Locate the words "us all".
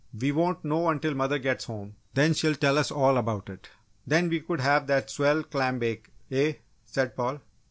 2.79-3.17